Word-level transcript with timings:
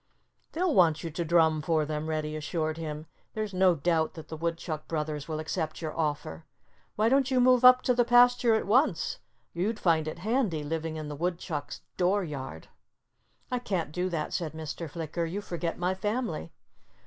"They'll 0.53 0.73
want 0.73 1.03
you 1.03 1.11
to 1.11 1.23
drum 1.23 1.61
for 1.61 1.85
them," 1.85 2.09
Reddy 2.09 2.35
assured 2.35 2.77
him. 2.77 3.05
"There's 3.35 3.53
no 3.53 3.75
doubt 3.75 4.15
that 4.15 4.29
the 4.29 4.35
Woodchuck 4.35 4.87
brothers 4.87 5.27
will 5.27 5.37
accept 5.39 5.79
your 5.79 5.95
offer.... 5.95 6.43
Why 6.95 7.07
don't 7.07 7.29
you 7.29 7.39
move 7.39 7.63
up 7.63 7.83
to 7.83 7.93
the 7.93 8.03
pasture 8.03 8.55
at 8.55 8.65
once? 8.65 9.19
You'd 9.53 9.79
find 9.79 10.07
it 10.07 10.17
handy, 10.17 10.63
living 10.63 10.95
in 10.95 11.07
the 11.07 11.15
Woodchucks' 11.15 11.81
door 11.97 12.23
yard." 12.23 12.67
"I 13.51 13.59
can't 13.59 13.91
do 13.91 14.09
that," 14.09 14.33
said 14.33 14.53
Mr. 14.53 14.89
Flicker. 14.89 15.25
"You 15.27 15.39
forget 15.39 15.77
my 15.77 15.93
family." 15.93 16.51